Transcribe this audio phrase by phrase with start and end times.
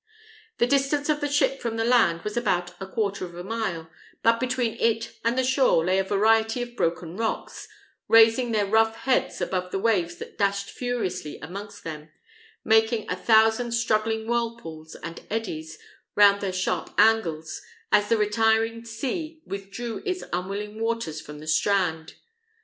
[0.57, 3.87] The distance of the ship from the land was about a quarter of a mile;
[4.23, 7.67] but between it and the shore lay a variety of broken rocks,
[8.07, 12.09] raising their rough heads above the waves that dashed furiously amongst them,
[12.65, 15.77] making a thousand struggling whirlpools and eddies
[16.15, 17.61] round their sharp angles,
[17.91, 22.15] as the retiring sea withdrew its unwilling waters from the strand.